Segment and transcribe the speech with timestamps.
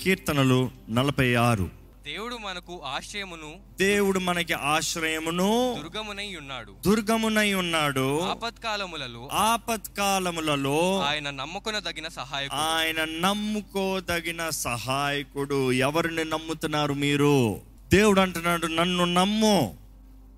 [0.00, 1.70] కీర్తనలు నలభై ఆరు.
[2.04, 6.72] దేవుడు మనకు ఆశ్రయమును దేవుడు మనకి ఆశ్రయమును దుర్గమునై ఉన్నాడు.
[6.86, 8.20] దుర్గమునై ఉన్నాడు.
[8.20, 12.60] ఆపత్కాలములలో ఆపత్కాలములలో ఆయన నమ్ముకొనదగిన సహాయకుడు.
[12.60, 15.72] ఆయన నమ్ముకోదగిన సహాయకుడు.
[15.72, 17.60] ఎవరిని నమ్ముతున్నారు మీరు?
[17.92, 19.76] దేవుడు అంటున్నాడు నన్ను నమ్ము.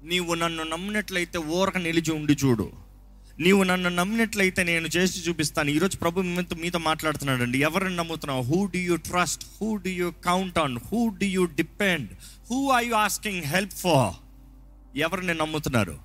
[0.05, 2.82] నీవు నన్ను నమ్మినట్లయితే ఊరక నిలిచి ఉండి చూడు.
[3.41, 5.71] నీవు నన్ను నమ్మినట్లయితే నేను చేసి చూపిస్తాను.
[5.71, 8.43] ఈరోజు ప్రభు మీతో మీతో మాట్లాడుతున్నాడు అండి ఎవరిని నమ్ముతున్నావు?
[8.43, 12.11] Who do you trust who do you count on who do you depend
[12.51, 14.15] who are you asking help for
[14.99, 15.99] ఎవరిని నమ్ముతున్నారు?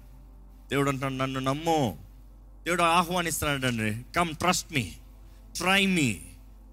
[0.70, 1.98] దేవుడు అంటున్నాడు నన్ను నమ్ము.
[2.66, 4.92] దేవుడు ఆహ్వానిస్తున్నాడు అండి come trust me
[5.56, 6.18] try me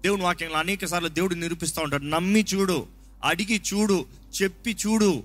[0.01, 2.03] దేవుని వాక్యంలో అనేక సార్లు దేవుడు నిరూపిస్తూ ఉంటాడు.
[2.03, 2.87] నమ్మి చూడు
[3.23, 4.05] అడిగి చూడు
[4.41, 5.23] చెప్పి చూడు.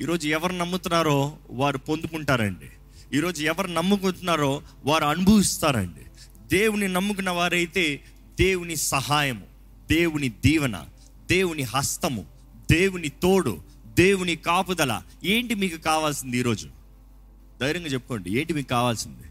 [0.00, 2.66] ఈరోజు ఎవరు నమ్ముతున్నారో వారు పొందుకుంటారండి.
[3.14, 6.00] ఈరోజు ఎవరు నమ్ముకుంటున్నారో వారు అనుభవిస్తారండి.
[6.56, 8.00] దేవుని నమ్ముకున్న వారైతే
[8.40, 9.46] దేవుని సహాయము
[9.90, 10.84] దేవుని దీవెన
[11.30, 12.26] దేవుని హస్తము
[12.70, 15.02] దేవుని తోడు దేవుని కాపుదల.
[15.24, 16.68] ఏంటి మీకు కావాల్సింది ఈరోజు?
[17.60, 19.22] ధైర్యంగా చెప్పుకోండి ఏంటి మీకు కావాల్సింది?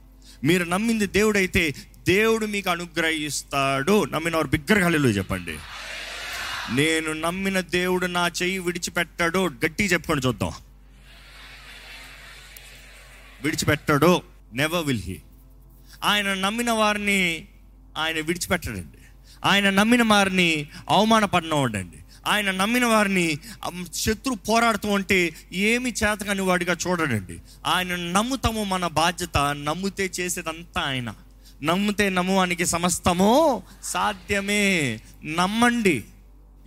[0.44, 1.76] మీరు నమ్మింది దేవుడైతే
[2.08, 4.04] దేవుడు మీకు అనుగ్రహిస్తాడు.
[4.04, 5.58] నమ్మిన వారు బిగ్గరగాలిలో చెప్పండి.
[6.72, 9.40] నేను నమ్మిన దేవుడు నా చెయ్యి విడిచిపెట్టాడు.
[9.40, 10.52] గట్టి చెప్పుకొని చూద్దాం.
[13.44, 14.22] విడిచిపెట్టాడు
[14.54, 15.22] నెవర్ విల్ హీ
[16.04, 17.48] ఆయన నమ్మిన వారిని
[17.98, 18.98] ఆయన విడిచిపెట్టడండి.
[19.46, 23.40] ఆయన నమ్మిన వారిని అవమానపడినవాడండి ఆయన నమ్మిన వారిని
[23.94, 27.40] శత్రు పోరాడుతూ ఉంటే ఏమి చేతకని వాడిగా చూడడండి.
[27.66, 31.14] ఆయన నమ్ముతాము మన బాధ్యత నమ్మితే చేసేదంతా ఆయన.
[31.64, 35.00] నమ్మితే నమ్మువానికి సమస్తము సాధ్యమే.
[35.26, 36.04] నమ్మండి.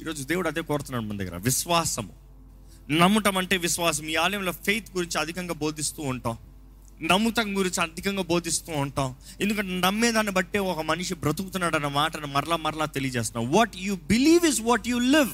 [0.01, 2.13] ఈరోజు దేవుడు అదే కోరుతున్నాడు మన దగ్గర విశ్వాసము.
[2.91, 4.05] నమ్మటం అంటే విశ్వాసం.
[4.05, 6.39] ఈ ఆలయంలో ఫెయిత్ గురించి అధికంగా బోధిస్తూ ఉంటాం.
[7.03, 9.15] నమ్ముతం గురించి అధికంగా బోధిస్తూ ఉంటాం.
[9.41, 14.61] ఎందుకంటే నమ్మేదాన్ని బట్టే ఒక మనిషి బ్రతుకుతున్నాడు అన్న మాటను మరలా మరలా తెలియజేస్తున్నాం what you believe is
[14.61, 15.31] what you live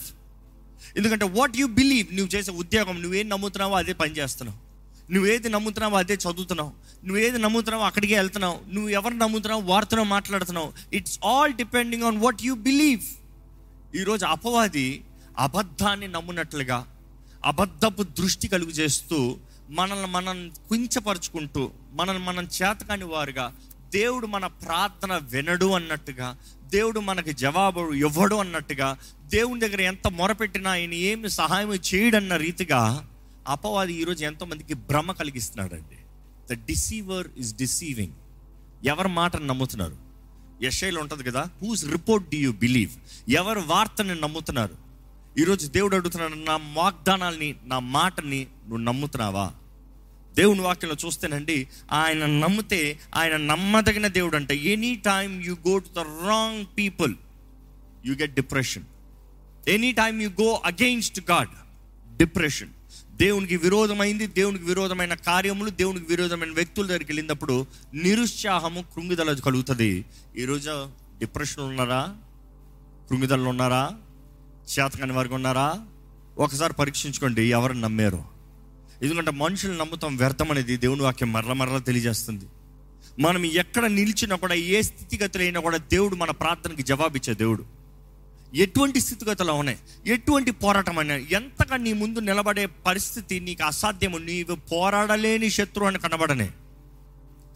[0.97, 4.71] ఎందుకంటే వాట్ యు బిలీవ్ నువ్వు చేసే ఉద్యోగం నువ్వేం నమ్ముతున్నావో అదే పని చేస్తున్నావు.
[5.13, 6.73] నువ్వేది నమ్ముతున్నావో అదే చదువుతున్నావు.
[7.05, 8.75] నువ్వేది నమ్ముతున్నావో అక్కడికే వెళ్తున్నావు.
[8.75, 10.73] నువ్వు ఎవరు నమ్ముతున్నావు వార్తలో మాట్లాడుతున్నావు.
[10.93, 13.03] It's all depending on what you believe
[13.97, 15.03] ఈరోజు అపవాది
[15.39, 16.87] అబద్ధాన్ని నమ్మునట్లుగా
[17.45, 19.37] అబద్ధపు దృష్టి కలుగు చేస్తూ
[19.71, 23.57] మనల్ని మనం కుంచపరుచుకుంటూ మనల్ని మనం చేతకాని వారుగా
[23.91, 30.93] దేవుడు మన ప్రార్థన వినడు అన్నట్టుగా దేవుడు మనకి జవాబు ఇవ్వడు అన్నట్టుగా దేవుని దగ్గర ఎంత మొరపెట్టినా ఆయన
[30.93, 33.11] ఏమి సహాయం చేయడన్న రీతిగా
[33.49, 35.99] అపవాది ఈరోజు ఎంతోమందికి భ్రమ కలిగిస్తున్నాడండి.
[36.55, 38.13] ద డిసీవర్ ఇస్ డిసీవింగ్
[38.85, 39.97] ఎవరి మాటను నమ్ముతున్నారు?
[40.63, 42.93] యశైలో ఉంటుంది కదా whose report do you believe
[43.31, 44.75] ఎవరి వార్తని నమ్ముతున్నారు?
[45.39, 49.53] ఈరోజు దేవుడు అడుగుతున్నాడు నా వాగ్దానాల్ని నా మాటని నువ్వు నమ్ముతున్నావా?
[50.41, 55.99] దేవుని వాక్యంలో చూస్తేనండి ఆయన నమ్మితే ఆయన నమ్మదగిన దేవుడు అంట any time you go to the
[55.99, 57.15] wrong people
[58.07, 58.83] you get depression
[59.69, 61.49] any time you go against God
[62.17, 62.69] depression
[63.17, 70.05] దేవునికి విరోధమైంది దేవునికి విరోధమైన కార్యములు దేవునికి విరోధమైన వ్యక్తుల దగ్గరికి వెళ్ళినప్పుడు నిరుత్సాహము కృంగిదల కలుగుతుంది.
[70.37, 72.17] ఈరోజు డిప్రెషన్ ఉన్నారా?
[73.09, 73.91] కృంగిదలు ఉన్నారా?
[74.79, 75.81] చేతకాని వారికి ఉన్నారా?
[76.39, 78.40] ఒకసారి పరీక్షించుకోండి ఎవరిని నమ్మారు?
[79.03, 82.45] ఎందుకంటే మనుషులు నమ్ముతాం వ్యర్థం అనేది దేవుని వాక్యం మరల మరల తెలియజేస్తుంది.
[83.21, 87.65] మనం ఎక్కడ నిలిచినా కూడా ఏ స్థితిగతులు అయినా కూడా దేవుడు మన ప్రార్థనకి జవాబిచ్చే దేవుడు.
[88.55, 91.17] ఎటువంటి స్థితిగతులు ఉన్నాయి ఎటువంటి పోరాటం అయినా?
[91.17, 94.19] ఎంతగా నీ ముందు నిలబడే పరిస్థితి నీకు అసాధ్యము.
[94.19, 96.51] నీవు పోరాడలేని శత్రువు అని కనబడనే.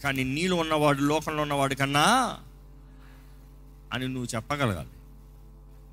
[0.03, 2.37] కానీ నీలో ఉన్నవాడు లోకంలో ఉన్నవాడు కన్నా
[3.93, 4.89] అని నువ్వు చెప్పగలగాలి.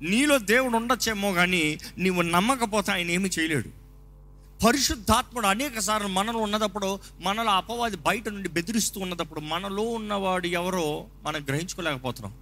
[0.09, 3.82] నీలో దేవుడు ఉండొచ్చేమో కానీ నీవు నమ్మకపోతే ఆయన ఏమి చేయలేడు.
[4.65, 11.43] పరిశుద్ధాత్ముడు అనేక సార్లు మనలో ఉన్నదప్పుడు మనలో అపవాది బయట నుండి బెదిరిస్తూ ఉన్నదప్పుడు మనలో ఉన్నవాడు ఎవరో మనం
[11.43, 12.33] గ్రహించుకోలేకపోతున్నాం.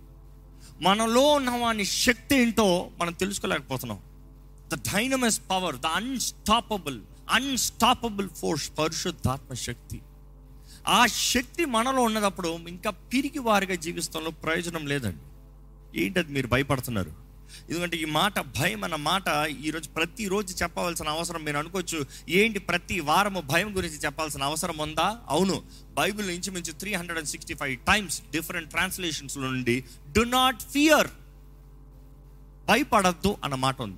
[0.81, 3.99] మనలో ఉన్నవాని శక్తి ఏంటో మనం తెలుసుకోలేకపోతున్నాం.
[4.73, 10.01] The dynamis power the unstoppable unstoppable force పరిశుద్ధాత్మ శక్తి.
[10.87, 15.23] ఆ శక్తి మనలో ఉన్నదప్పుడు ఇంకా పిరికి వారిగా జీవిస్తంలో ప్రయోజనం లేదండి.
[16.03, 17.30] ఏంటది మీరు భయపడుతున్నారు?
[17.69, 19.23] ఎందుకంటే ఈ మాట భయం అన్న మాట
[19.65, 22.05] ఈరోజు ప్రతిరోజు చెప్పవలసిన అవసరం మీరు అనుకోవచ్చు.
[22.29, 25.17] ఏంటి ప్రతి వారము భయం గురించి చెప్పాల్సిన అవసరం ఉందా?
[25.27, 25.63] అవును.
[25.93, 31.07] బైబిల్ ఇంచుమించు three hundred and sixty five times different translations నుండి డు నాట్ ఫియర్
[32.67, 33.97] భయపడద్దు అన్న మాట ఉంది.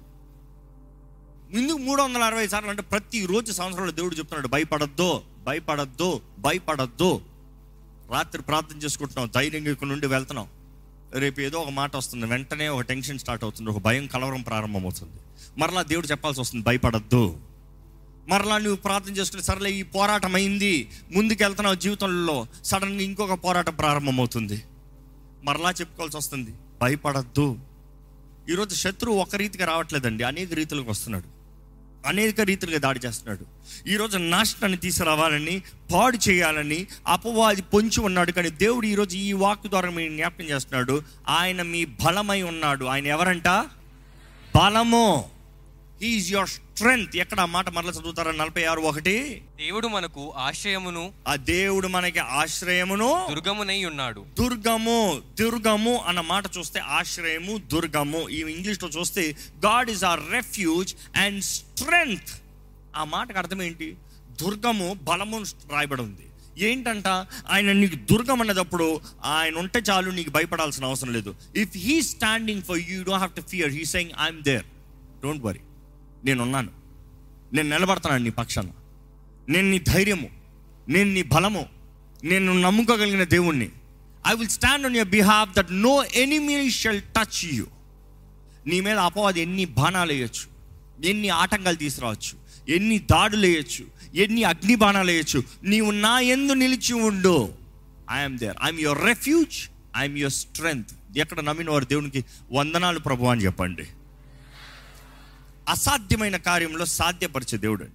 [1.58, 7.22] ముందు మూడు వందల అరవై సార్లు అంటే ప్రతిరోజు సంవత్సరంలో దేవుడు చెప్తున్నాడు భయపడద్దు భయపడద్దు భయపడద్దు.
[8.12, 10.48] రాత్రి ప్రార్థన చేసుకుంటున్నాం ధైర్యంగా ఇక్కడ నుండి వెళ్తున్నాం.
[11.16, 15.20] రేపు ఏదో ఒక మాట వస్తుంది వెంటనే ఒక టెన్షన్ స్టార్ట్ అవుతుంది ఒక భయం కలవరం ప్రారంభమవుతుంది.
[15.58, 17.40] మరలా దేవుడు చెప్పాల్సి వస్తుంది భయపడద్దు.
[18.28, 24.64] మరలా నువ్వు ప్రార్థన చేసుకుని సరేలే ఈ పోరాటం అయింది ముందుకెళ్తున్నావు జీవితంలో సడన్గా ఇంకొక పోరాటం ప్రారంభమవుతుంది.
[25.44, 27.60] మరలా చెప్పుకోవాల్సి వస్తుంది భయపడద్దు.
[28.50, 31.33] ఈరోజు శత్రువు ఒక రీతిగా రావట్లేదండి అనేక రీతులకు వస్తున్నాడు.
[32.06, 33.46] అనేక రీతిలుగా దాడి చేస్తున్నాడు.
[33.90, 35.62] ఈరోజు నాశనాన్ని తీసుకురావాలని
[35.94, 38.32] పాడు చేయాలని అపవాది పొంచి ఉన్నాడు.
[38.32, 41.04] కానీ దేవుడు ఈరోజు ఈ వాక్ ద్వారా మీ జ్ఞాపకం చేస్తున్నాడు.
[41.30, 42.86] ఆయన మీ బలమై ఉన్నాడు.
[42.86, 43.48] ఆయన ఎవరంట?
[44.56, 45.33] బలము.
[46.10, 48.32] ఈజ్ యువర్ స్ట్రెంగ్త్ ఎక్కడ ఆ మాట మరల చదువుతారా?
[48.32, 49.16] నలభై ఆరు ఒకటి.
[49.60, 54.22] దేవుడు మనకు ఆశ్రయమును ఆ దేవుడు మనకి ఆశ్రయమును దుర్గమునై ఉన్నాడు.
[54.40, 55.00] దుర్గము
[55.42, 58.22] దుర్గము అన్న మాట చూస్తే ఆశ్రయము దుర్గము.
[58.30, 59.24] ఈ ఇంగ్లీష్లో చూస్తే
[59.66, 62.34] God is our refuge and strength
[62.96, 63.90] ఆ మాటకు అర్థం ఏంటి?
[64.42, 65.38] దుర్గము బలము
[65.74, 66.26] రాయబడి ఉంది
[66.68, 67.08] ఏంటంట?
[67.50, 68.88] ఆయన నీకు దుర్గం అన్నదప్పుడు
[69.36, 71.32] ఆయన ఉంటే చాలు నీకు భయపడాల్సిన అవసరం లేదు.
[71.56, 74.66] If he standing for you don't have to fear he saying I'm there
[75.24, 75.62] don't worry
[76.26, 76.70] నేనున్నాను.
[77.54, 78.70] నేను నిలబడతాను నీ పక్షాన.
[79.50, 80.30] నేను నీ ధైర్యము.
[80.90, 81.66] నేను నీ బలము.
[82.24, 83.70] నేను నమ్ముకోగలిగిన దేవుణ్ణి.
[84.28, 87.66] I will stand on your behalf that no enemy shall touch you
[88.68, 90.54] నీ మీద అపవాది ఎన్ని బాణాలు వేయచ్చు?
[91.08, 92.44] ఎన్ని ఆటంకాలు తీసుకురావచ్చు?
[92.76, 93.86] ఎన్ని దాడులు వేయచ్చు?
[94.16, 95.44] ఎన్ని అగ్ని బాణాలు వేయచ్చు?
[95.64, 97.54] నీవు నా ఎందు నిలిచి ఉండు.
[98.12, 103.46] I'm there I'm your refuge I'm your strength ఎక్కడ నమ్మిన వారు దేవునికి వందనాలు ప్రభు అని
[103.46, 103.84] చెప్పండి.
[105.70, 107.86] అసాధ్యమైన కార్యంలో సాధ్యపరిచే దేవుడు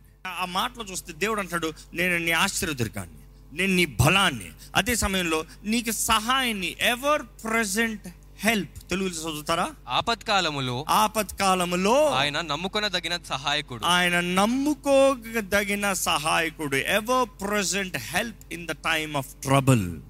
[0.40, 3.14] ఆ మాటలో చూస్తే దేవుడు అంటాడు నేను నీ ఆశ్చర్యదుర్గాన్ని
[3.52, 4.46] నేను నీ బలాన్ని.
[4.76, 8.02] అదే సమయంలో నీకు సహాయాన్ని ఎవర్ ప్రజెంట్
[8.40, 8.90] హెల్ప్.
[8.90, 9.70] తెలుగులో చదువుతారా?
[9.88, 13.84] ఆపత్కాలములో ఆపత్కాలములో ఆయన నమ్ముకొనదగిన సహాయకుడు.
[13.84, 16.76] ఆయన నమ్ముకోదగిన సహాయకుడు.
[16.76, 20.00] Ever present help in the time of trouble.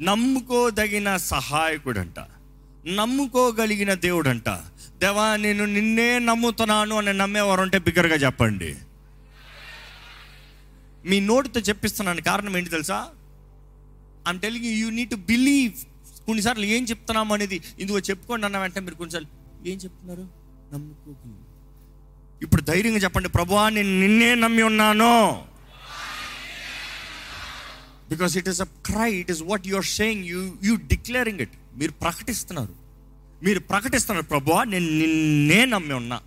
[0.00, 2.14] నమ్ముకోదగిన సహాయకుడంట.
[2.86, 4.48] నమ్ముకోగలిగిన దేవుడంట.
[4.98, 8.76] దేవా నేను నిన్నే నమ్ముతున్నాను అని నమ్మేవారు ఉంటే బిగ్గరగా చెప్పండి.
[11.04, 12.20] మీ నోటితో చెప్పిస్తున్నాను.
[12.20, 13.08] కారణం ఏంటి తెలుసా?
[14.28, 15.72] I'm telling you need to believe
[16.26, 19.28] కొన్నిసార్లు ఏం చెప్తున్నాము అనేది ఇందుకో చెప్పుకోండి అన్న వెంటనే మీరు కొన్నిసార్లు
[19.68, 20.28] ఏం చెప్తున్నారు?
[20.74, 21.34] నమ్ముకోగలి
[22.42, 23.28] ఇప్పుడు ధైర్యంగా చెప్పండి.
[23.28, 25.44] ప్రభువా నేను నిన్నే నమ్మి ఉన్నాను.
[28.08, 31.92] Because it is a cry it is what you're saying you you declaring it మీరు
[31.92, 32.74] ప్రకటిస్తున్నారు.
[33.42, 36.20] మీరు ప్రకటిస్తున్నారు ప్రభువా నేను నిన్నే నమ్మి ఉన్నా.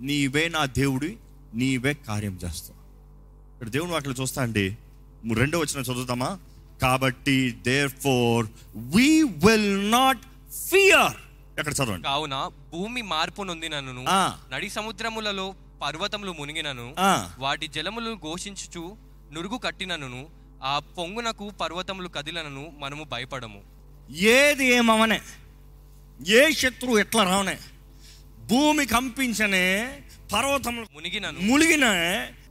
[0.00, 1.16] నీవే నా దేవుడి
[1.54, 2.78] నీవే కార్యం చేస్తావు
[3.52, 4.76] ఇక్కడ దేవుని వాటిలో చూస్తా అండి.
[5.34, 6.38] రెండో వచ్చిన చదువుతామా?
[6.82, 7.50] కాబట్టి
[7.90, 8.46] therefore
[8.76, 10.20] we will not
[10.70, 11.16] fear
[11.58, 12.04] ఎక్కడ చదవండి?
[12.04, 14.04] కావున భూమి మార్పు నొందినను.
[14.54, 16.94] నడి సముద్రములలో పర్వతములు మునిగినను.
[17.38, 18.96] వాటి జలములు ఘోషించుచు
[19.32, 20.26] నురుగు కట్టినను
[20.64, 23.77] ఆ పొంగునకు పర్వతములు కదిలనను మనము భయపడము.
[24.10, 25.20] ఏది ఏమవనే
[26.26, 27.58] ఏ శత్రువు ఎట్లా రావనే
[28.38, 29.98] భూమి కంపించనే
[30.32, 31.40] పర్వతములు మునిగినను.
[31.40, 31.86] మునిగిన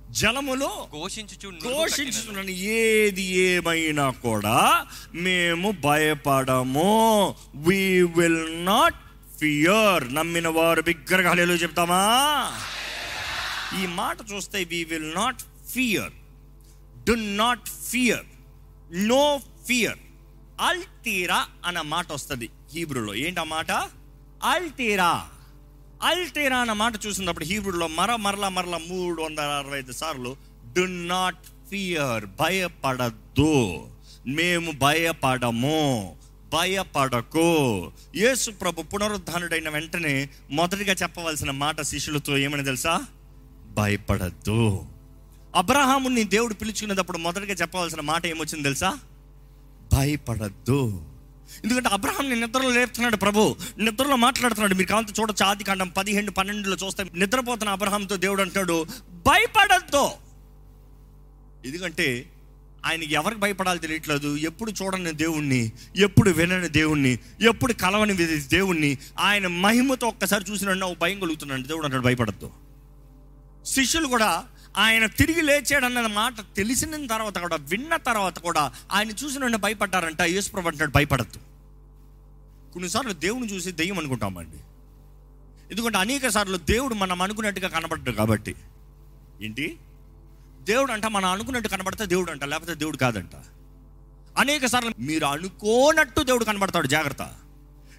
[0.10, 1.60] జలములో కట్టినను.
[1.60, 7.36] ఘోషించుతున్నాను ఏది ఏమైనా కూడా మేము భయపడము.
[7.56, 8.96] వి విల్ నాట్
[9.40, 12.02] ఫియర్ నమ్మిన వారు బిగ్గరగా హల్లెలూయా చెప్తామా?
[13.82, 15.42] ఈ మాట చూస్తే we will not
[15.74, 16.14] fear
[17.04, 18.26] do not fear
[18.92, 20.00] no fear
[20.62, 23.16] అల్తీరా అన్న మాట వస్తుంది హీబ్రూలో.
[23.16, 23.72] ఏంటి ఆ మాట?
[24.44, 25.26] అల్తీరా.
[26.04, 30.36] అల్తీరా అన్న మాట చూసినప్పుడు హీబ్రూలో మర మరల మరల మూడు వందల అరవై ఐదు సార్లు
[30.78, 31.38] డు నాట్
[31.70, 33.88] ఫియర్ భయపడద్దు.
[34.28, 36.16] మేము భయపడము.
[36.54, 37.92] భయపడకు.
[38.16, 43.02] యేసు ప్రభు పునరుద్ధానుడైన వెంటనే మొదటిగా చెప్పవలసిన మాట శిష్యులతో ఏమని తెలుసా?
[43.74, 44.86] భయపడద్దు.
[45.56, 49.00] అబ్రహాముని దేవుడు పిలుచుకునేటప్పుడు మొదటిగా చెప్పవలసిన మాట ఏమొచ్చింది తెలుసా?
[49.98, 51.02] భయపడద్దు.
[51.64, 53.56] ఎందుకంటే అబ్రహాం నిద్రలో లేపుతున్నాడు ప్రభు.
[53.78, 54.76] నిద్రలో మాట్లాడుతున్నాడు.
[54.76, 55.46] మీరు కావాలంటే చూడొచ్చు.
[55.46, 60.10] ఆది కాండం పదిహేను పన్నెండులో చూస్తే నిద్రపోతున్న అబ్రహాంతో దేవుడు అంటాడు భయపడద్దు.
[61.66, 62.30] ఎందుకంటే
[62.86, 64.36] ఆయనకి ఎవరికి భయపడాలి తెలియట్లేదు.
[64.36, 71.62] ఎప్పుడు చూడని దేవుణ్ణి ఎప్పుడు వినని దేవుణ్ణి ఎప్పుడు కలవని దేవుణ్ణి ఆయన మహిమతో ఒక్కసారి చూసిన భయం కలుగుతున్నాడు
[71.62, 72.50] దేవుడు అంటాడు భయపడద్దు.
[73.66, 74.44] శిష్యులు కూడా
[74.78, 80.22] ఆయన తిరిగి లేచాడన్న మాట తెలిసిన తర్వాత కూడా విన్న తర్వాత కూడా ఆయన చూసిన వెంటనే భయపడ్డారంట.
[80.22, 81.38] యేసుప్రభు అంటాడు భయపడద్దు.
[82.74, 84.58] కొన్నిసార్లు దేవుని చూసి దెయ్యం అనుకుంటామండి
[85.72, 88.56] ఎందుకంటే అనేక సార్లు దేవుడు మనం అనుకున్నట్టుగా కనబడ్డాడు కాబట్టి.
[89.42, 89.78] ఏంటి?
[90.62, 93.36] దేవుడు అంట మనం అనుకున్నట్టు కనబడితే దేవుడు అంట లేకపోతే దేవుడు కాదంట.
[94.38, 97.36] అనేక సార్లు మీరు అనుకోనట్టు దేవుడు కనబడతాడు జాగ్రత్త.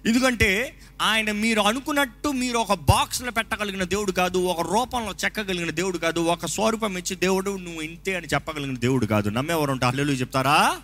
[0.05, 6.19] ఎందుకంటే ఆయన మీరు అనుకున్నట్టు మీరు ఒక బాక్స్లో పెట్టగలిగిన దేవుడు కాదు ఒక రూపంలో చెక్కగలిగిన దేవుడు కాదు
[6.19, 9.29] ఒక స్వరూపం ఇచ్చి దేవుడు నువ్వు ఇంతే అని చెప్పగలిగిన దేవుడు కాదు.
[9.29, 10.77] నమ్మేవారు ఉంటా హల్లు చెప్తారా?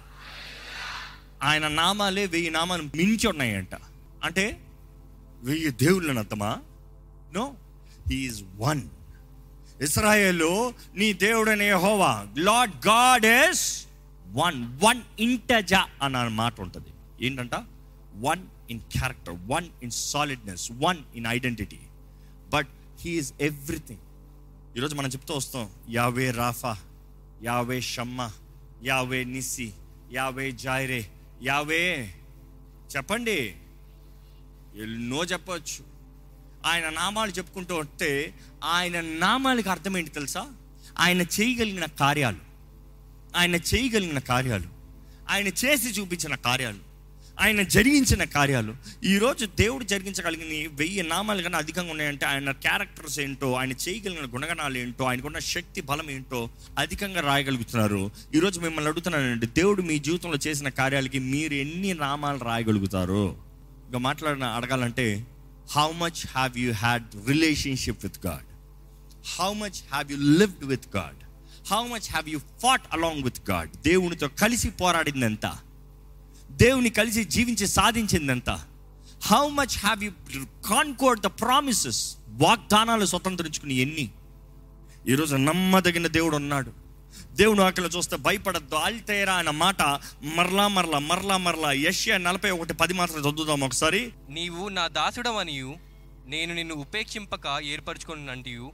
[1.43, 3.75] ఆయన నామాలే వెయ్యి నామాలు మించి ఉన్నాయంట.
[4.23, 4.61] అంటే
[5.43, 6.57] వెయ్యి దేవుళ్ళని అర్థమా?
[7.33, 7.53] నో
[8.09, 8.81] హీఈస్ వన్
[9.81, 13.85] ఇస్రాయేలు నీ దేవుడనే హోవా Lord God is
[14.31, 16.87] one one ఇంటజా అన్న మాట ఉంటుంది.
[17.25, 17.51] ఏంటంట?
[18.15, 21.79] One in character one in solidness one in identity
[22.53, 22.67] but
[23.01, 23.99] he is everything
[24.77, 26.77] ఈరోజు మనం చెప్తూ వస్తాం యావే రాఫా
[27.43, 28.31] యావే షమ్మ
[28.83, 29.73] యావే నిస్సి
[30.11, 31.09] యావే జాయిరే
[31.43, 32.15] యావే
[32.95, 33.55] చెప్పండి.
[34.83, 35.85] ఎన్నో చెప్పవచ్చు
[36.65, 40.53] ఆయన నామాలు చెప్పుకుంటూ వస్తే ఆయన నామాలకి అర్థం ఏంటి తెలుసా?
[40.99, 42.37] ఆయన చేయగలిగిన కార్యాలు.
[43.35, 44.69] ఆయన చేయగలిగిన కార్యాలు.
[45.29, 46.94] ఆయన చేసి చూపించిన కార్యాలు.
[47.41, 48.75] ఆయన జరిగించిన కార్యాలు.
[49.03, 55.03] ఈరోజు దేవుడు జరిగించగలిగిన వెయ్యి నామాలు కన్నా అధికంగా ఉన్నాయంటే ఆయన క్యారెక్టర్స్ ఏంటో ఆయన చేయగలిగిన గుణగణాలు ఏంటో
[55.03, 58.11] ఆయనకున్న శక్తి బలం ఏంటో అధికంగా రాయగలుగుతున్నారు.
[58.35, 63.37] ఈరోజు మిమ్మల్ని అడుగుతున్నానండి దేవుడు మీ జీవితంలో చేసిన కార్యాలకి మీరు ఎన్ని నామాలు రాయగలుగుతారు?
[63.87, 65.25] ఇంకా మాట్లాడిన అడగాలంటే
[65.71, 68.49] how much have you had relationship with God
[69.39, 71.21] how much have you lived with God
[71.67, 75.59] how much have you fought along with God దేవునితో కలిసి పోరాడిందంతా
[76.55, 78.65] దేవుని కలిసి జీవించి సాధించిందంతా.
[79.23, 80.11] How much have you
[80.65, 84.09] conquered the promises వాగ్దానాలు స్వతంత్రించుకుని ఎన్ని?
[85.07, 86.71] ఈరోజు నమ్మదగిన దేవుడు ఉన్నాడు.
[87.31, 89.81] దేవుడు అక్కడ చూస్తే భయపడద్దు ఆల్తేరా అన్న మాట
[90.23, 94.11] మరలా మరలా మరలా మరలా యష్యా నలభై ఒకటి పది మాత్రం చదువుదాం ఒకసారి.
[94.29, 95.75] నీవు నా దాసుడవనియు
[96.25, 98.71] నేను నిన్ను ఉపేక్షింపక ఏర్పరచుకున్నంటియు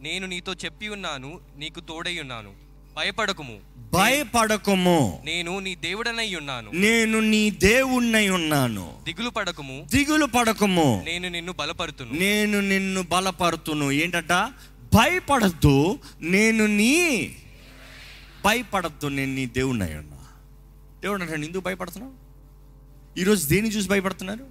[0.00, 2.69] నేను నీతో చెప్పి ఉన్నాను నీకు తోడై ఉన్నాను.
[2.96, 3.58] భయపడకుము.
[3.94, 5.22] భయపడకము.
[5.24, 6.70] నేను నీ దేవుడనై ఉన్నాను.
[6.74, 8.92] నేను నీ దేవుణ్ణై ఉన్నాను.
[9.04, 9.86] దిగులు పడకము.
[9.90, 11.02] దిగులు పడకము.
[11.04, 12.12] నేను నిన్ను బలపరుతును.
[12.12, 13.90] నేను నిన్ను బలపరుతును.
[13.90, 14.32] ఏంటట?
[14.94, 15.98] భయపడద్దు.
[16.20, 17.34] నేను నీ
[18.44, 19.06] భయపడద్దు.
[19.06, 20.16] నేను నీ దేవుణ్ణి ఉన్నా.
[21.02, 22.12] దేవుడు అంటే ఎందుకు భయపడుతున్నావు?
[23.20, 24.46] ఈరోజు దేని చూసి భయపడుతున్నారు?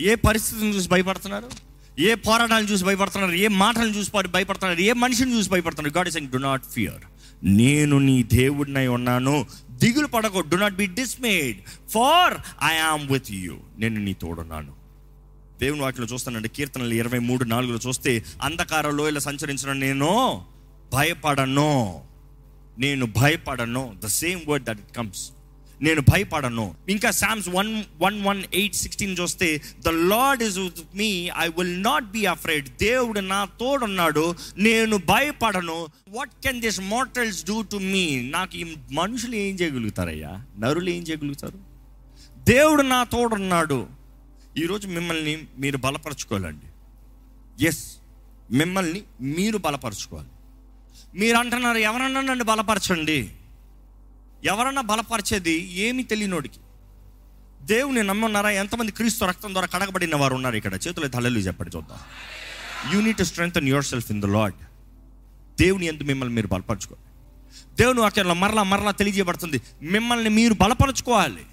[0.00, 1.50] ఏ పరిస్థితిని చూసి భయపడుతున్నారు?
[1.98, 3.32] ఏ పోరాటాలను చూసి భయపడుతున్నారు?
[3.32, 4.80] ఏ మాటలను చూసి పడి- భయపడుతున్నారు?
[4.80, 5.96] ఏ మనిషిని చూసి భయపడుతున్నారు?
[5.96, 7.09] God is do not fear
[7.44, 9.46] నేను నీ దేవుడినై ఉన్నాను.
[9.70, 10.40] దిగులు పడకు.
[10.40, 11.58] Do not be dismayed
[11.90, 14.72] for I am with you నేను నీ తోడున్నాను.
[15.60, 16.48] దేవుని వాటిలో చూస్తానండి.
[16.48, 20.44] కీర్తనలు ఇరవై మూడు నాలుగులో చూస్తే అంధకార లోయలో సంచరించిన నేను
[20.92, 22.00] భయపడను.
[22.78, 23.96] నేను భయపడను.
[24.04, 25.30] The same word that it comes
[25.82, 26.74] నేను భయపడను.
[26.88, 31.82] ఇంకా psalms one one one eight sixteen చూస్తే the Lord is with me I will
[31.82, 35.86] not be afraid దేవుడు నా తోడున్నాడు నేను భయపడను.
[36.08, 40.44] What can this mortals do to me నాకు ఈ మనుషులు ఏం చేయగలుగుతారయ్యా?
[40.58, 41.58] నరులు ఏం చేయగలుగుతారు?
[42.38, 43.86] దేవుడు నా తోడున్నాడు.
[44.58, 46.66] ఈరోజు మిమ్మల్ని మీరు బలపరచుకోవాలండి.
[47.66, 47.96] ఎస్
[48.50, 50.28] మిమ్మల్ని మీరు బలపరచుకోవాలి.
[51.14, 53.28] మీరు అంటున్నారు ఎవరన్నా నన్ను బలపరచండి?
[54.44, 56.58] ఎవరన్నా బలపరిచేది ఏమి తెలియనోడికి.
[57.62, 58.50] దేవుని నమ్మన్నారా?
[58.50, 60.74] ఎంతమంది క్రీస్తు రక్తం ద్వారా కడగబడిన వారు ఉన్నారు ఇక్కడ?
[60.74, 61.98] చేతులు తలలు చెప్పండి చూద్దాం.
[62.94, 64.54] You need strength strengthen yourself in the Lord
[65.60, 67.10] దేవుని ఎంత మిమ్మల్ని మీరు బలపరచుకోవాలి.
[67.76, 69.62] దేవుని వాక్యంలో మరలా మరలా తెలియజేయబడుతుంది.
[69.82, 71.46] మిమ్మల్ని మీరు బలపరచుకోవాలి.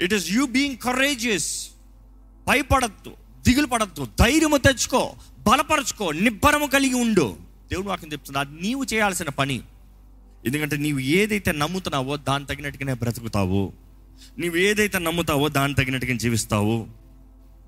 [0.00, 1.68] It is you being courageous
[2.48, 3.12] భయపడద్దు
[3.48, 7.36] దిగులు పడద్దు ధైర్యము తెచ్చుకో బలపరచుకో నిబ్బరము కలిగి ఉండు.
[7.70, 9.62] దేవుడు వాక్యం చెప్తుంది అది నీవు చేయాల్సిన పని.
[10.46, 13.72] ఎందుకంటే నీవు ఏదైతే నమ్ముతున్నావో దాని తగినట్టుగానే బ్రతుకుతావు.
[14.38, 16.86] నీవు ఏదైతే నమ్ముతావో దాని తగినట్టుగా జీవిస్తావు.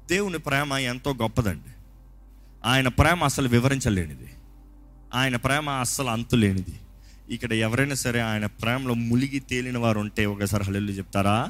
[0.09, 1.71] దేవుని ప్రేమ ఎంతో గొప్పదండి.
[2.65, 4.29] ఆయన ప్రేమ అసలు వివరించలేనిది.
[5.15, 6.81] ఆయన ప్రేమ అస్సలు అంతులేనిది.
[7.31, 11.49] ఇక్కడ ఎవరైనా సరే ఆయన ప్రేమలో ములిగి తేలిన వారు ఉంటే ఒకసారి హల్లెలూయా చెప్తారా?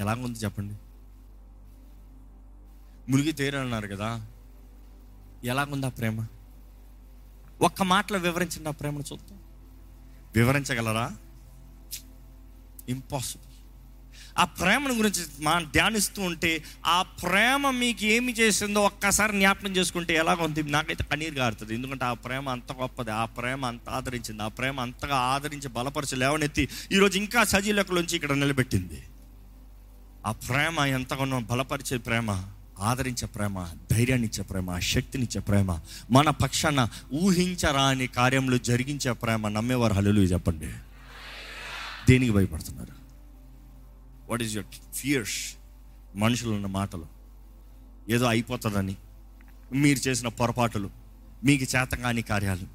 [0.00, 0.74] ఎలాగుంది చెప్పండి.
[3.10, 4.26] మునిగి తేరన్నారు కదా.
[5.44, 6.26] ఎలాగుంది ఆ ప్రేమ?
[7.62, 9.38] ఒక్క మాటలో వివరించండి ఆ ప్రేమను చూద్దాం.
[10.34, 11.12] వివరించగలరా?
[12.88, 13.46] ఇంపాసిబుల్
[14.38, 20.42] ఆ ప్రేమను గురించి మా ధ్యానిస్తూ ఉంటే ఆ ప్రేమ మీకు ఏమి చేసిందో ఒక్కసారి జ్ఞాపకం చేసుకుంటే ఎలాగ
[20.42, 20.62] ఉంది?
[20.62, 21.74] నాకైతే కన్నీరు గారుతుంది.
[21.74, 26.68] ఎందుకంటే ఆ ప్రేమ అంత గొప్పది ఆ ప్రేమ అంత ఆదరించింది ఆ ప్రేమ అంతగా ఆదరించి బలపరిచి లేవనెత్తి
[26.92, 29.02] ఈరోజు ఇంకా సజీలకులోంచి ఇక్కడ నిలబెట్టింది.
[30.26, 32.44] ఆ ప్రేమ ఎంతగానో బలపరిచే ప్రేమ.
[32.78, 35.80] ఆదరించే ప్రేమ ధైర్యాన్ని ఇచ్చే ప్రేమ శక్తినిచ్చే ప్రేమ
[36.10, 39.92] మన పక్షాన ఊహించరాని కార్యంలో జరిగించే ప్రేమ నమ్మేవారు.
[39.92, 40.66] హల్లు చెప్పండి.
[42.08, 42.92] దేనికి భయపడుతున్నారు?
[44.30, 45.56] వాట్ ఈస్ యువర్ ఫియర్స్
[46.16, 47.06] మనుషులు ఉన్న మాటలు.
[48.10, 48.96] ఏదో అయిపోతుందని.
[49.72, 50.90] మీరు చేసిన పొరపాటులు.
[51.44, 52.66] మీకు చేత కాని కార్యాలు.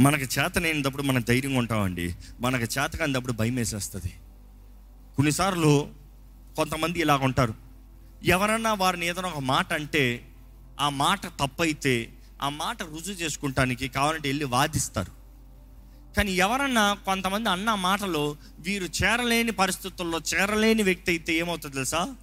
[0.00, 2.14] మనకు చేత లేనిటప్పుడు మనం ధైర్యంగా ఉంటామండి.
[2.40, 4.12] మనకు చేత కానిటప్పుడు భయం వేసేస్తుంది
[5.16, 5.88] కొన్నిసార్లు
[6.56, 7.69] కొంతమంది ఇలాగ ఉంటారు
[8.24, 10.32] ఎవరన్నా వారిని ఏదైనా ఒక మాట అంటే
[10.80, 12.12] ఆ మాట తప్పైతే
[12.42, 15.10] ఆ మాట రుజువు చేసుకుంటానికి కావాలంటే వెళ్ళి వాదిస్తారు.
[16.16, 22.14] కానీ ఎవరన్నా కొంతమంది అన్న మాటలో వీరు చేరలేని పరిస్థితుల్లో చేరలేని వ్యక్తి అయితే ఏమవుతుంది తెలుసా?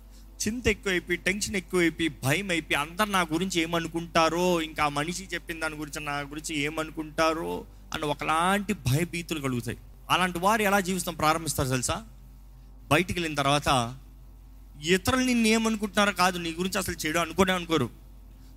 [0.47, 6.05] చింత ఎక్కువైపోయి టెన్షన్ ఎక్కువైపోయి భయం అయిపోయి అందరు నా గురించి ఏమనుకుంటారో ఇంకా మనిషి చెప్పిన దాని గురించి
[6.05, 9.77] నా గురించి ఏమనుకుంటారో అని ఒకలాంటి భయభీతులు కలుగుతాయి.
[10.09, 12.03] అలాంటి వారు ఎలా జీవితం ప్రారంభిస్తారు తెలుసా?
[12.91, 13.97] బయటికి వెళ్ళిన తర్వాత
[14.85, 17.89] ఇతరులు నిన్ను ఏమనుకుంటున్నారో కాదు నీ గురించి అసలు చెడు అనుకోనే అనుకోరు.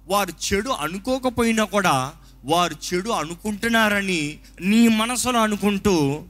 [0.07, 2.13] వారు చెడు అనుకోకపోయినా కూడా
[2.45, 6.23] వారు చెడు అనుకుంటున్నారని నీ మనసులో అనుకుంటూ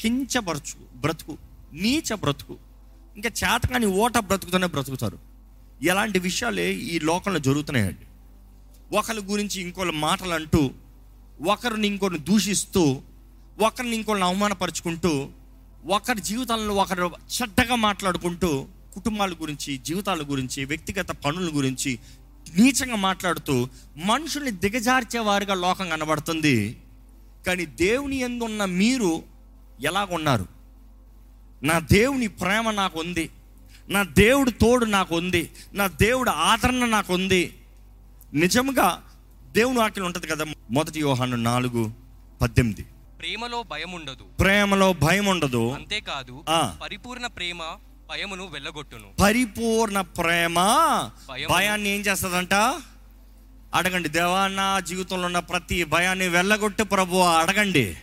[0.00, 1.38] కించబరచు బ్రతుకు
[1.72, 2.56] నీచ బ్రతుకు.
[3.16, 5.18] ఇంకా చేతకాని ఓట బ్రతుకుతూనే బ్రతుకుతారు.
[5.82, 8.06] ఎలాంటి విషయాలే ఈ లోకంలో జరుగుతున్నాయండి.
[8.96, 10.70] ఒకరి గురించి ఇంకోళ్ళ మాటలు అంటూ
[11.46, 13.02] ఒకరిని ఇంకొకరిని దూషిస్తూ
[13.60, 15.28] ఒకరిని ఇంకొకరిని అవమానపరుచుకుంటూ
[15.86, 17.10] ఒకరి జీవితాలను ఒకరు
[17.42, 21.98] చెడ్డగా మాట్లాడుకుంటూ కుటుంబాల గురించి జీవితాల గురించి వ్యక్తిగత పనుల గురించి
[22.58, 26.56] నీచంగా మాట్లాడుతూ మనుషుల్ని దిగజార్చే వారిగా లోకం కనబడుతుంది.
[27.46, 29.22] కానీ దేవుని ఎందున్న మీరు
[29.80, 30.46] ఎలాగున్నారు?
[31.62, 33.30] నా దేవుని ప్రేమ నాకు ఉంది
[33.88, 37.42] నా దేవుడు తోడు నాకు ఉంది నా దేవుడు ఆదరణ నాకు ఉంది
[38.34, 38.88] నిజంగా
[39.52, 41.82] దేవుని వాక్యం ఉంటుంది కదా మొదటి యోహాను నాలుగు
[42.42, 42.84] పద్దెనిమిది.
[43.18, 46.44] ప్రేమలో భయం ఉండదు ప్రేమలో భయం ఉండదు అంతేకాదు.
[46.82, 47.60] పరిపూర్ణ ప్రేమ
[48.08, 49.08] భయమును వెళ్ళగొట్టును.
[49.20, 50.54] పరిపూర్ణ ప్రేమ.
[51.28, 51.48] భయం.
[51.50, 52.54] భయాన్ని ఏం చేస్తుందంట?
[53.74, 54.08] అడగండి.
[54.08, 57.98] దేవా నా జీవితంలో ఉన్న ప్రతి భయాన్ని వెళ్ళగొట్టు ప్రభు అడగండి.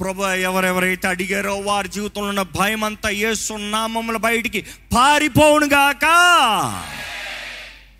[0.00, 6.04] ప్రభు ఎవరెవరైతే అడిగారో వారి జీవితంలో ఉన్న భయం అంతా ఏసునామముల బయటికి పారిపోవునుగాక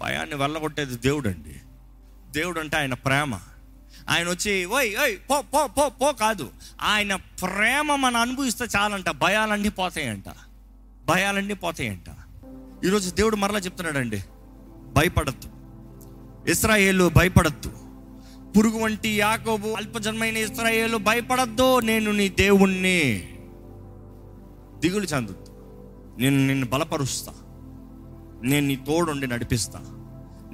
[0.00, 1.60] భయాన్ని వెళ్ళగొట్టేది దేవుడు అండి
[2.30, 3.38] దేవుడు అంటే ఆయన ప్రేమ.
[4.08, 6.50] ఆయన వచ్చి ఓయ్ ఓయ్ పో పో పో పో కాదు.
[6.82, 9.10] ఆయన ప్రేమ మనం అనుభవిస్తే చాలంట.
[9.10, 10.24] భయాలన్నీ పోతాయంట.
[11.06, 12.08] భయాలన్నీ పోతాయంట.
[12.86, 14.24] ఈరోజు దేవుడు మరలా చెప్తున్నాడండి.
[14.92, 15.48] భయపడద్దు.
[16.50, 17.72] ఇస్రాయేలు భయపడద్దు.
[18.56, 21.80] పురుగు వంటి యాకోబు అల్పజన్మైన ఇస్రాయేలు భయపడద్దు.
[21.80, 23.28] నేను నీ దేవుణ్ణి.
[24.78, 25.52] దిగులు చెందొద్దు.
[26.18, 27.32] నేను నిన్ను బలపరుస్తా.
[28.42, 29.91] నేను నీ తోడుండి నడిపిస్తా.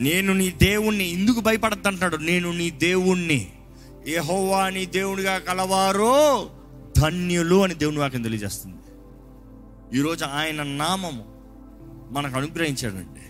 [0.00, 3.50] నేను నీ దేవుణ్ణి ఎందుకు భయపడద్దు నేను నీ దేవుణ్ణి.
[4.08, 6.50] యెహోవా నీ దేవునిగా కలవారో
[6.98, 8.76] ధన్యులు అని దేవుని వాక్యం తెలియజేస్తుంది.
[9.98, 11.24] ఈరోజు ఆయన నామము
[12.10, 13.20] మనకు అనుగ్రహించాడండి.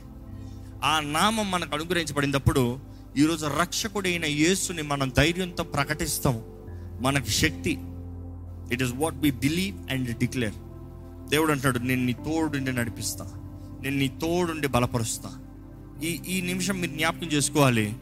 [0.85, 2.79] ఆ నామం మనకు అనుగ్రహించబడినప్పుడు
[3.17, 6.43] ఈరోజు రక్షకుడైన యేసుని మనం ధైర్యంతో ప్రకటిస్తాం.
[7.01, 7.79] మనకి శక్తి.
[8.73, 10.55] It is what we believe and declare
[11.31, 13.33] దేవుడు అంటాడు నేను నీ తోడుండి నడిపిస్తా.
[13.83, 15.45] నేను నీ తోడుండి బలపరుస్తా.
[16.03, 17.93] ఈ ఈ నిమిషం మీరు జ్ఞాపకం చేసుకోవాలి.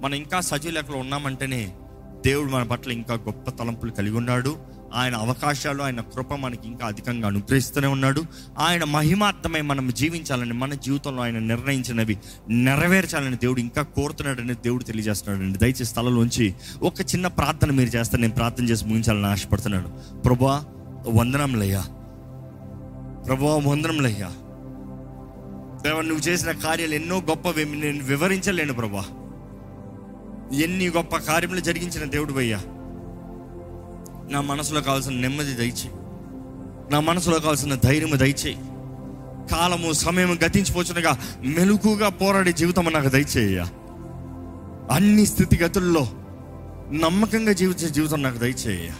[0.00, 1.72] మనం ఇంకా సజీవ లెక్కలో ఉన్నామంటేనే
[2.26, 4.56] దేవుడు మన పట్ల ఇంకా గొప్ప తలంపులు కలిగి ఉన్నాడు.
[4.94, 8.24] ఆయన అవకాశాలు ఆయన కృప మనకి ఇంకా అధికంగా అనుగ్రహిస్తూనే ఉన్నాడు.
[8.58, 12.18] ఆయన మహిమార్థమై మనం జీవించాలని మన జీవితంలో ఆయన నిర్ణయించినవి
[12.50, 15.58] నెరవేర్చాలని దేవుడు ఇంకా కోరుతున్నాడని దేవుడు తెలియజేస్తున్నాడండి.
[15.58, 20.20] దయచేసి స్థలంలోంచి ఒక చిన్న ప్రార్థన మీరు చేస్తే నేను ప్రార్థన చేసి ముగించాలని ఆశపడుతున్నాను.
[20.22, 20.64] ప్రభా
[21.08, 21.82] వందనంలయ్యా
[23.26, 24.30] ప్రభా వందనంలయ్యా
[25.82, 29.04] దేవా నువ్వు చేసిన కార్యాలు ఎన్నో గొప్పవి నేను వివరించలేను ప్రభా.
[30.56, 32.58] ఎన్ని గొప్ప కార్యములు జరిగించిన దేవుడు అయ్యా.
[34.30, 35.90] నా మనసులో కావాల్సిన నెమ్మది దయచేయి.
[36.92, 38.58] నా మనసులో కావాల్సిన ధైర్యము దయచేయి.
[39.50, 43.62] కాలము సమయం గతించిపోచునగా మెలుకుగా పోరాడే జీవితం నాకు దయచేయ్యా
[44.90, 46.08] అన్ని స్థితిగతుల్లో
[46.92, 48.92] నమ్మకంగా జీవించే జీవితం నాకు దయచేయ్యా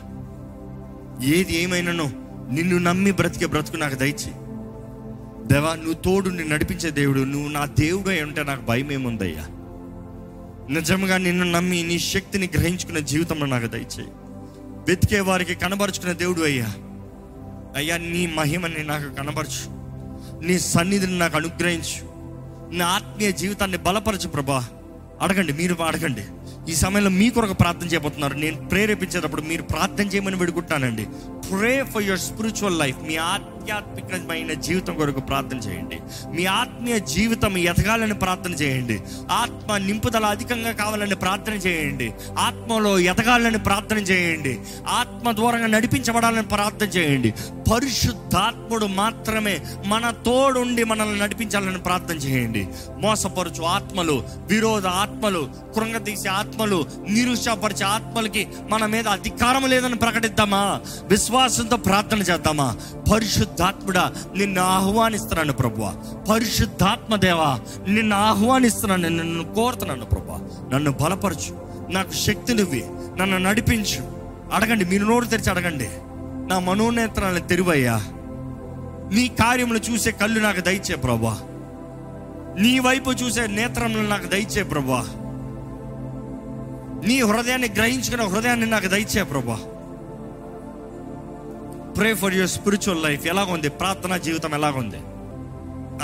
[1.25, 2.11] ఏది ఏమైనానో
[2.53, 4.35] నిన్ను నమ్మి బ్రతికే బ్రతుకు నాకు దయచేయి.
[5.53, 7.21] దేవా నువ్వు తోడు నేను నడిపించే దేవుడు.
[7.21, 9.47] నువ్వు నా దేవుడు ఉంటే నాకు భయం ఏముందయ్యా?
[10.71, 14.09] నిజంగా నిన్ను నమ్మి నీ శక్తిని గ్రహించుకునే జీవితంలో నాకు దయచేయి.
[14.89, 16.67] వెతికే వారికి కనబరుచుకునే దేవుడు అయ్యా.
[17.77, 19.71] అయ్యా నీ మహిమని నాకు కనబరచు.
[20.47, 22.11] నీ సన్నిధిని నాకు అనుగ్రహించు.
[22.77, 24.69] నా ఆత్మీయ జీవితాన్ని బలపరచు ప్రభా.
[25.21, 26.25] అడగండి మీరు అడగండి.
[26.73, 28.35] ఈ సమయంలో మీ కొరకు ప్రార్థన చేయబోతున్నారు.
[28.35, 31.07] నేను ప్రేరేపించేటప్పుడు మీరు ప్రార్థన చేయమని వేడుకుంటానండి
[31.51, 36.01] pray for your spiritual life మీ ఆధ్యాత్మికమైన జీవితం కొరకు ప్రార్థన చేయండి.
[36.35, 39.01] మీ ఆత్మీయ జీవితం ఎదగాలని ప్రార్థన చేయండి.
[39.31, 42.13] ఆత్మ నింపుదల అధికంగా కావాలని ప్రార్థన చేయండి.
[42.39, 44.61] ఆత్మలో ఎదగాలని ప్రార్థన చేయండి.
[44.89, 47.35] ఆత్మ దూరంగా నడిపించబడాలని ప్రార్థన చేయండి.
[47.73, 52.69] పరిశుద్ధాత్ముడు మాత్రమే మన తోడుండి మనల్ని నడిపించాలని ప్రార్థన చేయండి.
[52.99, 60.81] మోసపరుచు ఆత్మలు విరోధ ఆత్మలు కృంగతీసే ఆత్మలు నిరుషపరిచే ఆత్మలకి మన మీద అధికారం లేదని ప్రకటిద్దామా?
[61.41, 62.77] విశ్వాసంతో ప్రార్థన చేద్దామా?
[63.13, 65.95] పరిశుద్ధాత్ముడా నిన్ను ఆహ్వానిస్తున్నాను ప్రభువ.
[66.31, 70.33] పరిశుద్ధాత్మ దేవా నిన్ను ఆహ్వానిస్తున్నాను నిన్ను కోరుతున్నాను ప్రభు
[70.75, 71.61] నన్ను బలపరచు.
[71.91, 72.85] నాకు శక్తినివ్వి
[73.19, 74.03] నన్ను నడిపించు.
[74.53, 75.89] అడగండి మీరు నోరు తెరిచి అడగండి.
[76.49, 77.97] నా మనోనేత్రాలను తెరివయ్యా.
[79.13, 81.39] నీ కార్యములు చూసే కళ్ళు నాకు దయచే ప్రభా
[82.59, 85.07] నీ వైపు చూసే నేత్రములు నాకు దయచే ప్రభా
[87.07, 89.59] నీ హృదయాన్ని గ్రహించుకున్న హృదయాన్ని నాకు దయచే ప్రభా
[91.97, 93.69] pray for your spiritual life ఎలాగుంది?
[93.69, 94.97] ప్రార్థనా జీవితం ఎలాగుంది?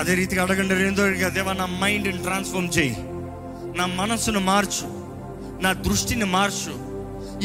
[0.00, 2.96] అదే రీతిగా అడగండి రెండో దేవా నా మైండ్ని ట్రాన్స్ఫార్మ్ చేయి.
[3.78, 4.86] నా మనస్సును మార్చు.
[5.62, 6.96] నా దృష్టిని మార్చు.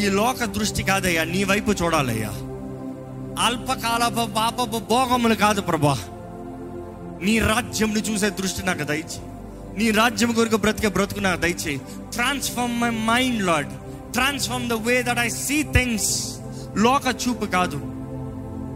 [0.02, 2.30] ఈ లోక దృష్టి కాదయ్యా నీ వైపు చూడాలయ్యా.
[3.46, 5.98] అల్పకాలపు పాపపు భోగములు కాదు ప్రభా.
[7.22, 9.22] నీ రాజ్యంని చూసే దృష్టి నాకు దయచి
[9.78, 11.82] నీ రాజ్యం కొరకు బ్రతికే బ్రతుకు నాకు దయచేయి.
[12.14, 13.70] Transform my mind Lord
[14.14, 16.36] transform the way that I see things
[16.78, 18.01] లోక చూపు కాదు.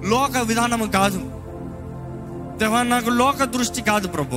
[0.06, 1.18] లోక విధానము కాదు.
[2.58, 4.36] దేవా నాకు లోక దృష్టి కాదు ప్రభు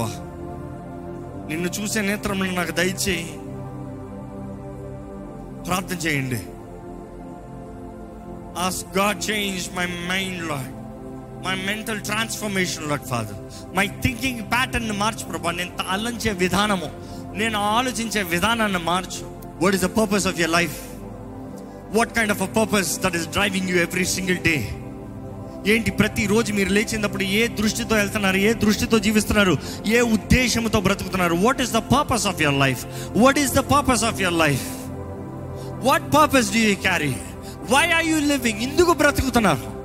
[1.48, 3.26] నిన్ను చూసే నేత్రములను నాకు దయచేయి.
[5.66, 6.42] ప్రార్థన చేయండి.
[8.60, 10.72] As God change my mind Lord
[11.46, 16.90] my mental transformation Lord Father my thinking pattern మార్చు ప్రభా నేను ఆలోచించే విధానము.
[17.36, 19.38] నేను ఆలోచించే విధానాన్ని మార్చు.
[19.62, 20.76] What is the purpose of your life
[21.96, 24.77] what kind of a purpose that is driving you every single day
[25.68, 31.34] ఏంటి ప్రతిరోజు మీరు లేచినప్పుడు ఏ దృష్టితో వెళ్తున్నారు ఏ దృష్టితో జీవిస్తున్నారు ఏ ఉద్దేశంతో బ్రతుకుతున్నారు?
[31.34, 34.62] What is the purpose of your life what is the purpose of your life
[35.86, 37.14] what purpose do you carry
[37.70, 39.78] why are you living ఎందుకు బ్రతుకుతున్నారు?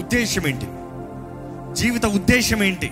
[0.00, 0.66] ఉద్దేశం ఏంటి?
[1.80, 2.90] జీవిత ఉద్దేశం ఏంటి?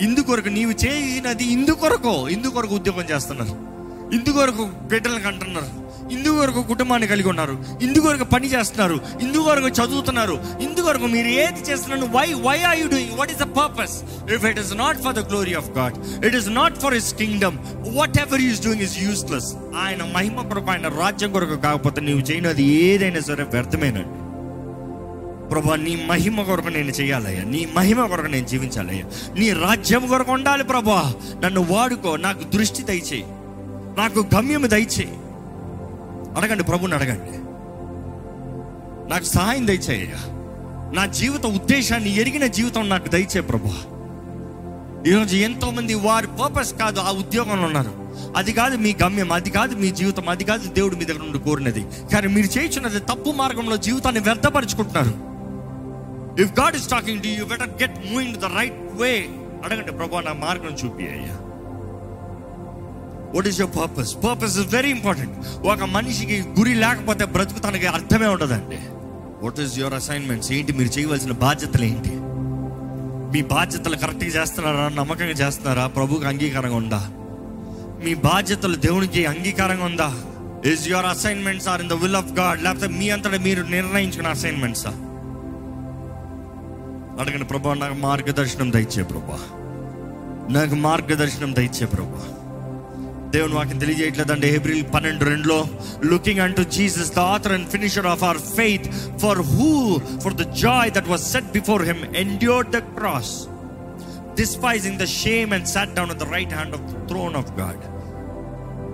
[0.00, 3.50] ఇందుకొరకు నీవు చేసినది ఇందుకొరకు ఇందుకొరకు ఉద్యోగం చేస్తున్నారు.
[4.14, 5.85] ఇందుకొరకు బిడ్డలకు కంటున్నారు.
[6.12, 7.64] ఇందుకొరకు కుటుంబాన్ని కలిగి ఉన్నారు.
[7.82, 9.00] ఇందుకొరకు పని చేస్తున్నారు.
[9.22, 10.40] ఇందుకొరకు చదువుతున్నారు.
[10.60, 12.08] ఇందుకొరకు మీరు ఏది చేస్తున్నారు?
[12.12, 14.02] Why why are you doing what is the purpose
[14.34, 17.58] if it is not for the glory of God it is not for his kingdom
[18.20, 23.20] whatever is doing is useless ఆయన మహిమ కొరకు ఆయన రాజ్యం కొరకు కాకపోతే నీవు చేయనది ఏదైనా
[23.20, 24.26] సరే వ్యర్థమేనండి
[25.48, 27.44] ప్రభా నీ మహిమ కొరకు నేను చేయాలయ్యా.
[27.44, 29.04] నీ మహిమ కొరకు నేను జీవించాలయ్యా.
[29.38, 31.14] నీ రాజ్యం కొరకు ఉండాలి ప్రభా.
[31.44, 32.16] నన్ను వాడుకో.
[32.16, 33.24] నాకు దృష్టి దయచేయి.
[33.98, 35.12] నాకు గమ్యము దయచేయి.
[36.36, 37.32] అడగండి ప్రభుని అడగండి.
[39.10, 40.20] నాకు సహాయం దయచేయ్యా
[40.94, 43.68] నా జీవిత ఉద్దేశాన్ని ఎరిగిన జీవితం నాకు దయచే ప్రభు.
[45.08, 47.92] ఈరోజు ఎంతో మంది వారి పర్పస్ కాదు ఆ ఉద్యోగంలో ఉన్నారు.
[48.36, 51.86] అది కాదు మీ గమ్యం అది కాదు మీ జీవితం అది కాదు దేవుడు మీ దగ్గర నుండి కోరినది.
[52.12, 55.36] కానీ మీరు చేయించున్నది తప్పు మార్గంలో జీవితాన్ని వ్యర్థపరుచుకుంటున్నారు.
[56.42, 59.28] If God is talking to you better get moving the right way
[59.64, 61.38] అడగండి ప్రభా నా మార్గం చూపి అయ్యా
[63.36, 68.78] what is your purpose purpose is very important ఒక మనిషికి గురి లేకపోతే బ్రతుకుతానికి అర్థమే ఉండదండి.
[69.42, 70.72] వాట్ ఈస్ యువర్ అసైన్మెంట్స్ ఏంటి?
[70.72, 72.10] మీరు చేయవలసిన బాధ్యతలు ఏంటి?
[73.32, 74.88] మీ బాధ్యతలు కరెక్ట్గా చేస్తున్నారా?
[74.88, 75.86] నమ్మకంగా చేస్తున్నారా?
[75.86, 77.08] ప్రభుకి అంగీకారంగా ఉందా?
[78.04, 80.14] మీ బాధ్యతలు దేవునికి అంగీకారంగా ఉందా?
[80.72, 84.90] Is your assignments are in the will of God లేకపోతే మీ అంతటా మీరు నిర్ణయించుకున్న అసైన్మెంట్సా
[87.20, 89.38] అడగండి ప్రభా నాకు మార్గదర్శనం దయచే ప్రభా.
[90.50, 92.35] నాకు మార్గదర్శనం దయచే ప్రభా.
[93.30, 94.48] దేవుని వాక్యం తెలియజేయట్లేదండి.
[94.48, 95.64] ఏప్రిల్ పన్నెండు రెండులో
[96.04, 98.86] లుకింగ్ అంటూ Jesus the author and finisher of our faith
[99.18, 103.48] for who for the joy that was set before him endured the cross
[104.36, 107.96] despising the shame and sat down the right hand of the throne of God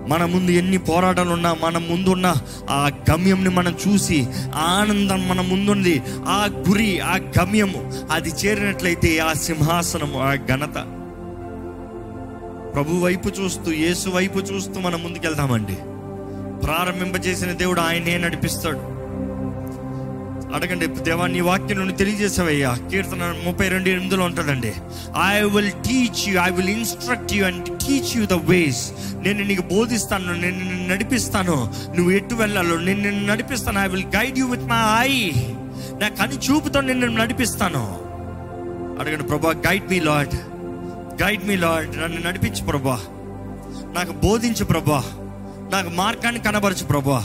[0.09, 2.35] మన ముందు ఎన్ని పోరాటాలు ఉన్నా మన ముందున్న
[2.69, 6.01] ఆ గమ్యంని మనం చూసి ఆనందం మన ముందుంది.
[6.25, 11.02] ఆ గురి ఆ గమ్యము అది చేరినట్లయితే ఆ సింహాసనము ఆ ఘనత.
[12.73, 15.75] ప్రభు వైపు చూస్తూ యేసు వైపు చూస్తూ మనం ముందుకెళ్తామండి
[16.65, 18.93] ప్రారంభింపజేసిన దేవుడు ఆయనే నడిపిస్తాడు.
[20.55, 22.77] అడగండి దేవా నీ వాక్యం నుండి తెలియజేసావయ్యా.
[22.91, 24.73] కీర్తన ముప్పై రెండు ఎనిమిదిలో ఉంటుందండి.
[25.27, 28.91] I will teach you I will instruct you and teach you the ways
[29.23, 31.73] నేను నీకు బోధిస్తాను నేను నిన్ను నడిపిస్తాను.
[31.95, 33.79] నువ్వు ఎటు వెళ్ళాలో నేను నిన్ను నడిపిస్తాను.
[33.79, 35.31] I will guide you with my eye
[36.01, 37.83] నా కని చూపుతో నిన్ను నడిపిస్తాను.
[38.99, 40.35] అడగండి ప్రభా guide me Lord
[41.21, 42.99] guide me Lord నన్ను నడిపించు ప్రభా.
[43.95, 45.03] నాకు బోధించు ప్రభా.
[45.73, 47.19] నాకు మార్గాన్ని కనబరచు ప్రభా.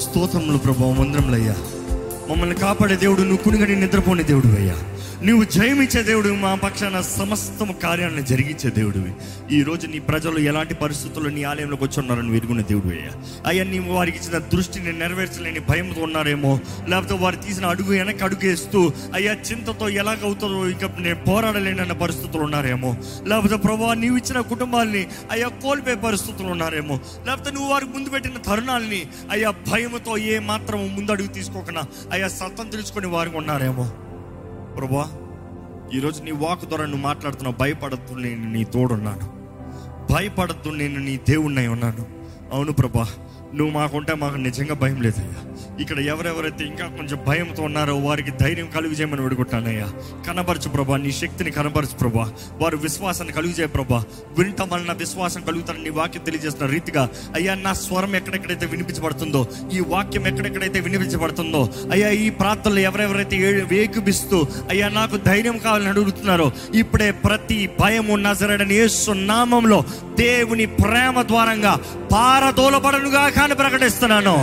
[0.00, 1.56] స్తోత్రములు ప్రభా మందిరంలో అయ్యా.
[2.30, 4.74] మమ్మల్ని కాపాడే దేవుడు నువ్వు కునిగడి నిద్రపోని దేవుడు అయ్యా.
[5.24, 9.12] నువ్వు జయమిచ్చే దేవుడు మా పక్షాన సమస్తం కార్యాలను జరిగించే దేవుడివి.
[9.56, 13.12] ఈ రోజు నీ ప్రజలు ఎలాంటి పరిస్థితుల్లో నీ ఆలయంలోకి వచ్చి ఉన్నారని విరుగున్న దేవుడు అయ్యా.
[13.46, 18.92] అయ్యా నీవు వారికి ఇచ్చిన దృష్టిని నెరవేర్చలేని భయంతో ఉన్నారేమో లేకపోతే వారు తీసిన అడుగు వెనక అడుగు వేస్తూ
[19.14, 22.96] అయ్యా చింతతో ఎలాగవుతుందో ఇక నేను పోరాడలేనన్న పరిస్థితులు ఉన్నారేమో.
[23.26, 27.00] లేకపోతే ప్రభావ నీవు ఇచ్చిన కుటుంబాల్ని అయ్యా కోల్పోయే పరిస్థితులు ఉన్నారేమో.
[27.26, 33.06] లేకపోతే నువ్వు వారికి ముందు పెట్టిన తరుణాలని అయ్యా భయంతో ఏ మాత్రం ముందడుగు తీసుకోకుండా అయ్యా సత్తం తెలుసుకుని
[33.06, 33.90] వారికి ఉన్నారేమో.
[34.76, 35.10] ప్రభా
[35.94, 39.34] ఈరోజు నీ వాక్ ద్వారా నువ్వు మాట్లాడుతున్నావు భయపడద్దు నేను నీ తోడున్నాను.
[40.12, 42.06] భయపడద్దు నేను నీ దేవుణ్ణై ఉన్నాను.
[42.52, 43.06] అవును ప్రభా.
[43.54, 45.40] నువ్వు మాకుంటే మాకు నిజంగా భయం లేదయ్యా.
[45.80, 49.86] ఇక్కడ ఎవరెవరైతే ఇంకా కొంచెం భయంతో ఉన్నారో వారికి ధైర్యం కలుగు చేయమని వేడుకుంటానయ్యా.
[50.26, 52.24] కనబరచు ప్రభా నీ శక్తిని కనబరచు ప్రభా.
[52.60, 53.98] వారు విశ్వాసాన్ని కలుగు చేయ ప్రభా.
[54.38, 60.26] వినటం వలన విశ్వాసం కలుగుతారని నీ వాక్యం తెలియజేస్తున్న రీతిగా అయ్యా నా స్వరం ఎక్కడెక్కడైతే వినిపించబడుతుందో ఈ వాక్యం
[60.26, 61.62] ఎక్కడెక్కడైతే వినిపించబడుతుందో
[61.92, 64.40] అయ్యా ఈ ప్రాంతంలో ఎవరెవరైతే ఏ- వేకుబిస్తూ
[64.70, 69.80] అయ్యా నాకు ధైర్యం కావాలని అడుగుతున్నారో ఇప్పుడే ప్రతి భయము నజరడని యేసు నామంలో
[70.18, 71.72] దేవుని ప్రేమ ద్వారంగా
[72.12, 74.34] పారదోలబడనుగా కానీ ప్రకటిస్తున్నాను.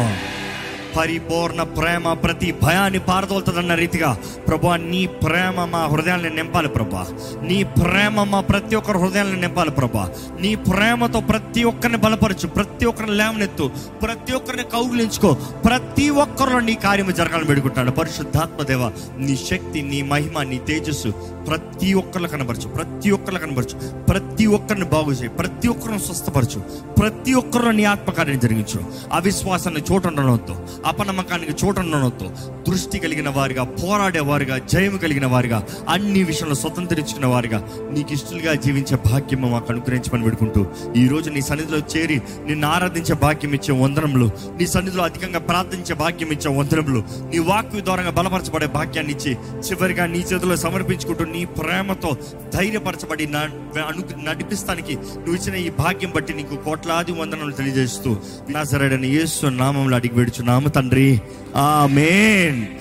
[0.97, 7.07] పరిపూర్ణ ప్రేమ ప్రతి భయాన్ని పారదోలుతుందన్న రీతిగా ప్రభా నీ ప్రేమ మా హృదయాన్ని నింపాలి ప్రభా.
[7.43, 10.11] నీ ప్రేమ మా ప్రతి ఒక్కరి హృదయాన్ని నింపాలి ప్రభా.
[10.39, 15.33] నీ ప్రేమతో ప్రతి ఒక్కరిని బలపరచు ప్రతి ఒక్కరిని లేవనెత్తు ప్రతి ఒక్కరిని కౌగులించుకో
[15.65, 21.09] ప్రతి ఒక్కరిలో నీ కార్యము జరగాలని పెడుకుంటాను పరిశుద్ధాత్మదేవ నీ శక్తి నీ మహిమ నీ తేజస్సు
[21.47, 26.59] ప్రతి ఒక్కరిలో కనబరచు ప్రతి ఒక్కరిలో కనబరచు ప్రతి ఒక్కరిని బాగు చేయి ప్రతి ఒక్కరిని స్వస్థపరచు
[26.93, 28.79] ప్రతి ఒక్కరిలో నీ ఆత్మకార్యం జరిగించు.
[29.11, 30.55] అవిశ్వాసాన్ని చోటుండనవద్దు
[30.89, 32.27] అపనమ్మకానికి చోటుండనవద్దు
[32.67, 37.59] దృష్టి కలిగిన వారిగా పోరాడేవారుగా జయము కలిగిన వారిగా అన్ని విషయంలో స్వతంత్రించుకున్న వారిగా
[37.91, 40.61] నీకు ఇష్టలుగా జీవించే భాగ్యం మాకు అనుగ్రహించమని పెడుకుంటూ
[40.95, 42.17] ఈ రోజు నీ సన్నిధిలో చేరి
[42.47, 44.27] నిన్ను ఆరాధించే భాగ్యం ఇచ్చే వందనములు
[44.59, 49.33] నీ సన్నిధిలో అధికంగా ప్రార్థించే భాగ్యం ఇచ్చే వందనములు నీ వాక్కు ద్వారా బలపరచబడే భాగ్యాన్ని ఇచ్చి
[49.67, 52.11] చివరిగా నీ చేతిలో సమర్పించుకుంటూ నీ ప్రేమతో
[52.55, 53.43] ధైర్యపరచబడి నా
[53.83, 58.09] అను నడిపిస్తానికి నువ్వు ఇచ్చిన ఈ భాగ్యం బట్టి నీకు కోట్లాది వందనలు తెలియజేస్తూ
[58.49, 61.19] నా సరైన యేసు నామంలో అడిగి వేడుచున్నాము తండ్రి.
[61.55, 62.67] ఆమేన్.